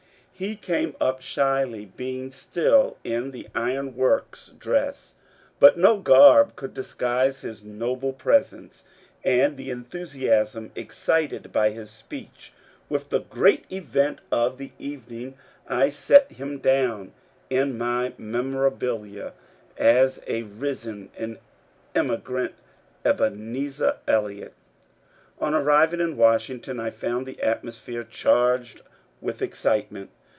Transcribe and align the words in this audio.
He 0.33 0.55
came 0.55 0.95
up 0.99 1.21
shyly, 1.21 1.85
being 1.85 2.31
still 2.31 2.97
in 3.03 3.29
the 3.29 3.47
iron 3.53 3.95
works 3.95 4.47
dress, 4.57 5.13
but 5.59 5.77
no 5.77 5.97
garb 5.99 6.55
could 6.55 6.73
disguise 6.73 7.41
his 7.41 7.63
noble 7.63 8.11
presence, 8.11 8.83
and 9.23 9.55
the 9.55 9.69
enthusiasm 9.69 10.71
excited 10.73 11.51
by 11.51 11.69
his 11.69 11.91
speech 11.91 12.53
was 12.89 13.03
the 13.03 13.19
great 13.19 13.65
event 13.71 14.17
of 14.31 14.57
the 14.57 14.71
evening. 14.79 15.35
I 15.67 15.89
set 15.89 16.31
him 16.31 16.57
down 16.57 17.13
in 17.51 17.77
my 17.77 18.13
memorabilia 18.17 19.33
as 19.77 20.23
a 20.25 20.41
risen 20.41 21.11
and 21.15 21.37
immigrant 21.93 22.55
Ebenezer 23.05 23.97
Elliot. 24.07 24.53
On 25.39 25.53
arriving 25.53 25.99
in 25.99 26.17
Washington 26.17 26.79
I 26.79 26.89
found 26.89 27.27
the 27.27 27.39
atmosphere 27.43 28.03
charged 28.03 28.81
with 29.21 29.43
excitement. 29.43 30.09